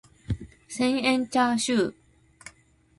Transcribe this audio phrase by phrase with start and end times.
[0.67, 1.93] 千円チャーシュー